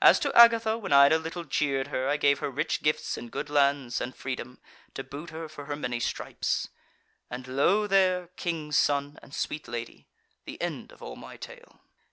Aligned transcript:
As 0.00 0.20
to 0.20 0.32
Agatha, 0.36 0.78
when 0.78 0.92
I 0.92 1.02
had 1.02 1.12
a 1.12 1.18
little 1.18 1.42
jeered 1.42 1.88
her, 1.88 2.08
I 2.08 2.16
gave 2.18 2.38
her 2.38 2.48
rich 2.50 2.84
gifts 2.84 3.18
and 3.18 3.32
good 3.32 3.50
lands, 3.50 4.00
and 4.00 4.14
freedom, 4.14 4.60
to 4.94 5.02
boot 5.02 5.30
her 5.30 5.48
for 5.48 5.64
her 5.64 5.74
many 5.74 5.98
stripes. 5.98 6.68
And 7.32 7.48
lo 7.48 7.88
there, 7.88 8.28
King's 8.36 8.78
Son 8.78 9.18
and 9.24 9.34
Sweet 9.34 9.66
Lady, 9.66 10.06
the 10.44 10.62
end 10.62 10.92
of 10.92 11.02
all 11.02 11.16
my 11.16 11.36
tale." 11.36 11.80